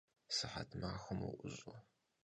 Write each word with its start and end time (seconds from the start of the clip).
Sıhet 0.35 0.69
maxuem 0.81 1.19
vu'uş'e! 1.25 1.75